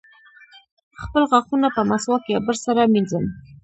خپل 1.01 1.23
غاښونه 1.31 1.67
په 1.75 1.81
مسواک 1.89 2.23
یا 2.33 2.39
برس 2.45 2.59
سره 2.67 2.81
مینځم. 2.93 3.25